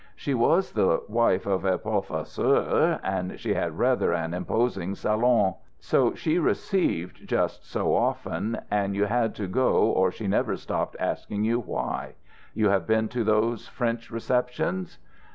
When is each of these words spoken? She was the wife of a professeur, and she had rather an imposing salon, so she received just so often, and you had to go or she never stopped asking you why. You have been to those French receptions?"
She 0.15 0.33
was 0.33 0.71
the 0.71 1.03
wife 1.07 1.45
of 1.45 1.63
a 1.63 1.77
professeur, 1.77 2.99
and 3.03 3.39
she 3.39 3.53
had 3.53 3.77
rather 3.77 4.11
an 4.13 4.33
imposing 4.33 4.95
salon, 4.95 5.53
so 5.79 6.15
she 6.15 6.39
received 6.39 7.27
just 7.27 7.69
so 7.69 7.95
often, 7.95 8.61
and 8.71 8.95
you 8.95 9.05
had 9.05 9.35
to 9.35 9.45
go 9.45 9.83
or 9.91 10.11
she 10.11 10.25
never 10.27 10.57
stopped 10.57 10.95
asking 10.99 11.43
you 11.43 11.59
why. 11.59 12.15
You 12.55 12.69
have 12.69 12.87
been 12.87 13.09
to 13.09 13.23
those 13.23 13.67
French 13.67 14.09
receptions?" 14.09 14.97